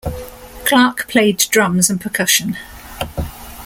[0.65, 2.57] Clarke played drums and percussion.